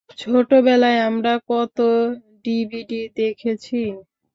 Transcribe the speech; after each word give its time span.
ছোটবেলায় 0.19 0.99
আমরা 1.09 1.33
কত 1.49 1.77
ডিভিডি 2.45 3.01
দেখেছি? 3.17 3.81